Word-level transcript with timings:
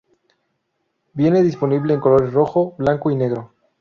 Viene 1.13 1.43
disponible 1.43 1.93
en 1.93 1.99
colores 1.99 2.33
rojo, 2.33 2.73
blanco 2.79 3.11
y 3.11 3.15
negro. 3.15 3.53